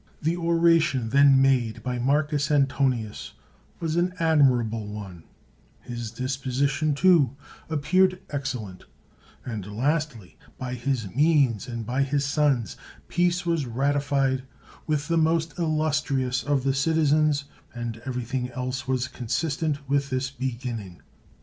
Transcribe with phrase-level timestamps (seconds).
[0.19, 3.33] The oration then made by Marcus Antonius
[3.79, 5.25] was an admirable one;
[5.79, 7.35] his disposition, too,
[7.69, 8.85] ap peared excellent;
[9.45, 12.77] and lastly, by his means and by his sons',
[13.09, 14.41] peace was ratified
[14.87, 20.31] with the most illus trious of the citizens and everything else was consistent with this
[20.31, 21.03] beginning.